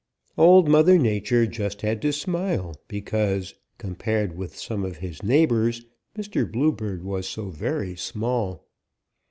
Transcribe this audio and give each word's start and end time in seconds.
"Old 0.35 0.67
Mother 0.67 0.97
Nature 0.97 1.45
just 1.45 1.83
had 1.83 2.01
to 2.01 2.11
smile, 2.11 2.75
because 2.87 3.53
compared 3.77 4.35
with 4.35 4.57
some 4.57 4.83
of 4.83 4.97
his 4.97 5.21
neighbors 5.21 5.85
Mr. 6.17 6.51
Bluebird 6.51 7.03
was 7.03 7.29
so 7.29 7.51
very 7.51 7.95
small. 7.95 8.65